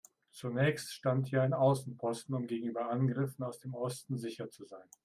[0.31, 4.89] Zunächst stand hier ein Außenposten, um gegenüber Angriffen aus dem Osten sicher zu sein.